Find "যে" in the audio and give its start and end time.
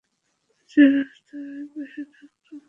0.71-0.81